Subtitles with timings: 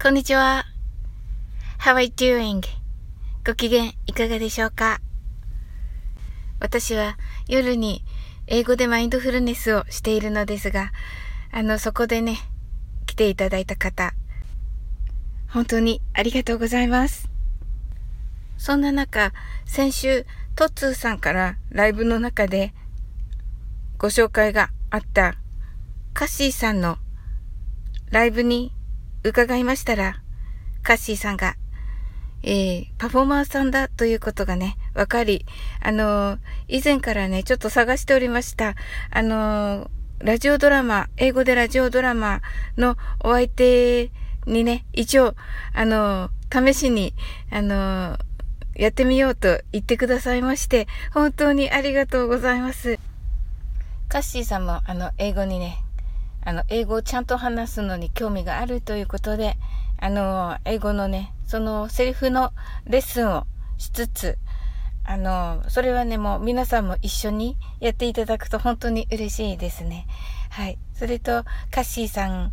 [0.00, 0.64] こんにちは。
[1.80, 2.62] How are you doing?
[3.44, 5.00] ご機嫌いかがでしょうか？
[6.60, 7.18] 私は
[7.48, 8.04] 夜に
[8.46, 10.92] 英語でマインドフルネスをしているのですが、
[11.50, 12.38] あの、そこでね、
[13.06, 14.14] 来ていただいた方、
[15.48, 17.28] 本当にありがとうございます。
[18.56, 19.32] そんな中、
[19.66, 22.72] 先週、トッツーさんからライブの中で
[23.98, 25.34] ご紹介があった
[26.14, 26.98] カッシーさんの
[28.12, 28.70] ライブに
[29.28, 30.20] 伺いましたら、
[30.82, 31.56] カッシーさんが、
[32.42, 35.44] えー、パフォーマーさんだということがね、わかり、
[35.82, 36.38] あのー、
[36.68, 38.74] 以前からね、ちょっと探しておりました。
[39.10, 39.88] あのー、
[40.20, 42.40] ラジオドラマ、英語でラジオドラマ
[42.76, 44.10] のお相手
[44.46, 45.34] にね、一応、
[45.74, 47.14] あの試しに、
[47.50, 48.18] あの
[48.74, 52.98] やってみようと言ってくださいまして、本当にありがとうございます。
[54.08, 55.78] カッシーさんも、あの、英語にね、
[56.44, 59.56] あの、英語をちゃんと話すのに興味があるということで、
[59.98, 62.52] あの、英語のね、そのセリフの
[62.86, 64.38] レッスンをしつつ、
[65.04, 70.06] あの、それはね、もう皆さんも一緒にやっていただくと本当に嬉しいですね。
[70.50, 70.78] はい。
[70.94, 72.52] それと、カッシーさん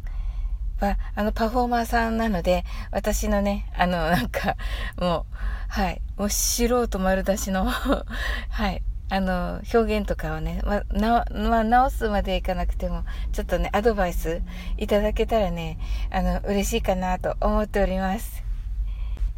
[0.79, 4.55] は、あの、パフォーマーさんなので、私のね、あの、なんか、
[4.97, 5.35] もう、
[5.67, 6.01] はい。
[6.17, 7.65] もう素人丸出しの
[8.49, 8.81] はい。
[9.09, 10.83] あの、表現とかをね、ま、
[11.19, 13.03] あ、直すまでいかなくても、
[13.33, 14.41] ちょっとね、アドバイス
[14.77, 15.77] いただけたらね、
[16.09, 18.43] あの、嬉しいかなと思っております。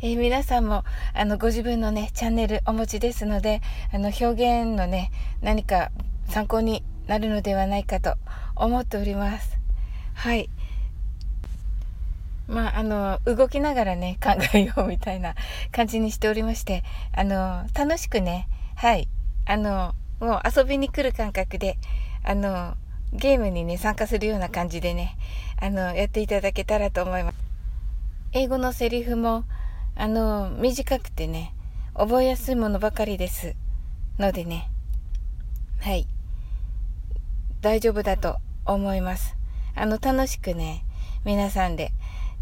[0.02, 5.92] えー、皆さんも、あの、ご自分のね、チャンネルお持ちですので、あの、表現のね、何か
[6.28, 8.16] 参考になるのではないかと
[8.56, 9.58] 思っております。
[10.14, 10.50] はい。
[12.48, 15.36] まあ、あの、動きながらね、考えようみたいな
[15.72, 19.10] 感じにしておりまして、あの、楽しくね、はい、
[19.48, 21.78] あの、もう遊びに来る感覚で、
[22.24, 22.76] あの、
[23.14, 25.18] ゲームにね、参加するような感じでね、
[25.62, 27.38] あの、やっていただけたらと思います。
[28.34, 29.46] 英語のセリフも、
[29.96, 31.54] あの、短くてね、
[31.94, 33.56] 覚えやすいものばかりです。
[34.20, 34.70] のでね、
[35.80, 36.08] はい。
[37.62, 38.36] 大丈夫だと
[38.66, 39.38] 思います。
[39.76, 40.84] あの、楽しくね、
[41.24, 41.92] 皆さんで、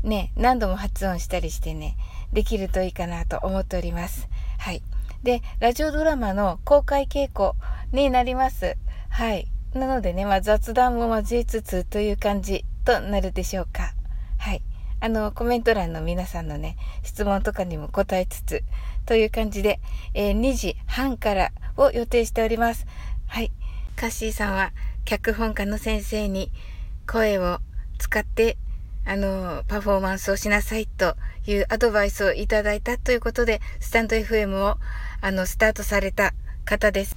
[0.03, 1.97] ね、何度も発音したりしてね、
[2.34, 4.28] できるといいかなと思っております。
[4.58, 4.81] はい。
[5.25, 7.53] で、ラジオドラマの公開稽古
[7.91, 8.78] になります。
[9.09, 9.47] はい。
[9.74, 13.96] なのでね、まあ、雑談も交えつつという感じとなるでしょうか。
[14.38, 14.62] はい。
[15.00, 18.64] あの、コメント欄の皆さんのね、質問とかにも答えつつ、
[19.08, 19.80] という感じで、
[20.14, 22.85] えー、2時半からを予定しております。
[23.25, 23.52] はい。
[23.96, 24.74] カッシーさんは、
[25.06, 26.52] 脚本家の先生に
[27.08, 27.58] 声を
[27.97, 28.58] 使って
[29.05, 31.16] あの、パフォーマンスをしなさいと
[31.47, 34.77] いうアドバイスをいただいたということで、スタンド FM を、
[35.21, 36.33] あの、スタートされた
[36.66, 37.16] 方です。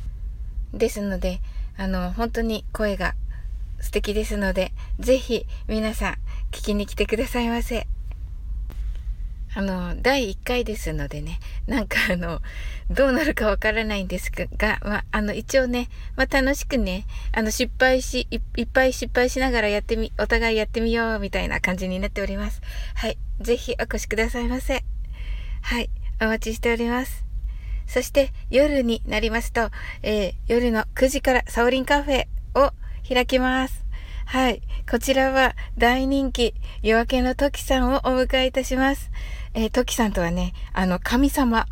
[0.74, 1.40] ですので、
[1.78, 3.14] あの、本当に声が
[3.80, 6.12] 素敵ですので、ぜひ皆さん
[6.50, 7.86] 聞きに来てくださいませ。
[9.58, 12.40] あの、第1回ですのでね、なんかあの、
[12.90, 22.62] どうなるかわからないんですが、まあ、あの、一応ね、まあ、楽しくね、あの、失敗しい、いっぱい失敗しながらやってみ、お互いやってみよう、みたいな感じになっております。
[22.94, 23.18] はい。
[23.40, 24.84] ぜひお越しくださいませ。
[25.62, 25.90] はい。
[26.20, 27.24] お待ちしております。
[27.88, 29.70] そして、夜になりますと、
[30.04, 32.70] えー、夜の9時からサオリンカフェを
[33.12, 33.87] 開きます。
[34.30, 34.60] はい。
[34.90, 36.52] こちらは大人気、
[36.82, 39.10] 夜明けの時さんをお迎えいたします。
[39.54, 41.66] えー、時さんとはね、あの、神様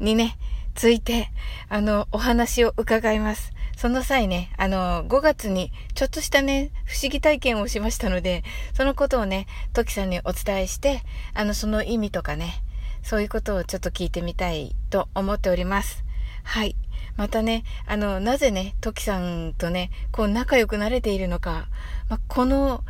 [0.00, 0.36] にね、
[0.74, 1.30] ついて、
[1.70, 3.52] あの、お話を伺います。
[3.78, 8.44] その際ね、あの、5月にちょっとしたね、不思議体験をしましたので、
[8.74, 11.00] そのことをね、トキさんにお伝えして、
[11.32, 12.62] あの、その意味とかね、
[13.02, 16.04] そういうことをちょっと聞いてみたいと思っております。
[16.42, 16.76] はい。
[17.16, 21.68] またね、あの、なぜね、トキさんとね、こう仲良くなれているのか、
[22.08, 22.84] まあ、この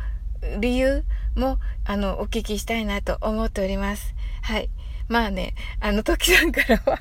[0.59, 1.03] 理由
[1.35, 4.15] も、あの、お聞きしたいなと思っております。
[4.41, 4.69] はい。
[5.07, 6.99] まあね、あの、トキさんからは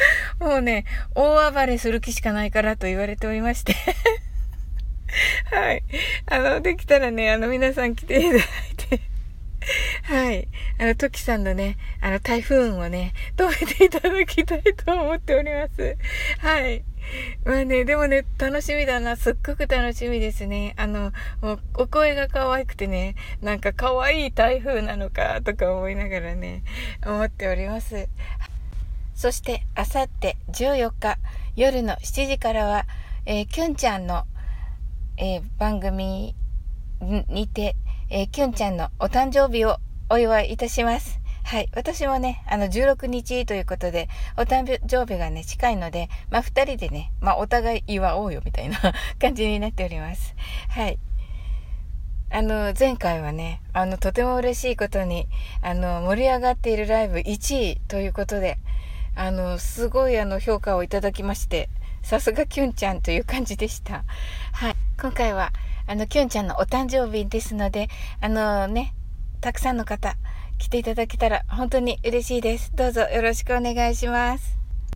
[0.40, 3.74] もうね、大暴れする気しかないからと言われておりまして
[5.52, 5.84] はい。
[6.26, 8.48] あの、できたらね、あの、皆さん来ていただいて
[10.04, 10.48] はい。
[10.78, 15.96] あの、トキさんのね、あの、台風をね、止めていただきたいと思っております。
[16.40, 16.84] はい。
[17.46, 19.16] まあね、でもね、楽しみだな。
[19.16, 20.74] すっごく楽しみですね。
[20.76, 26.64] あの、もう、お声が可愛くてね、なんか可愛い台風なのか、とか思いながらね、
[27.06, 28.08] 思っております。
[29.14, 31.16] そして、あさって14日
[31.56, 32.84] 夜の7時からは、
[33.24, 34.24] えー、キュンちゃんの、
[35.16, 36.34] えー、番組
[37.00, 37.74] にて、
[38.10, 39.78] えー、きゅんちゃんのお誕生日を
[40.14, 41.18] お祝いいたします。
[41.42, 41.68] はい。
[41.74, 48.78] 私もね、あの、16日ということで、お誕生日がね、近いので、まあ、二人でね、まあ、お互い祝おうよ、みたいな
[49.20, 50.36] 感じになっております。
[50.68, 51.00] はい。
[52.30, 55.26] あの、前回はね、あの、とても嬉しいことに、
[55.62, 58.58] あの、盛り上がっているライブ1位ということで、
[59.16, 61.70] あの、すごいあの、評価をいただきまして、
[62.02, 64.04] さすがキュンちゃんという感じでした。
[64.52, 64.76] はい。
[65.00, 65.52] 今回は、
[65.88, 67.88] あの、キュンちゃんのお誕生日ですので、
[68.20, 68.94] あのね、
[69.44, 70.16] たくさんの方、
[70.56, 72.74] 来ていただけたら本当に嬉しいです。
[72.74, 74.63] どうぞよろしくお願いします。